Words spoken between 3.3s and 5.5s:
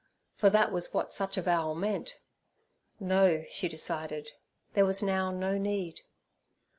she decided; there was now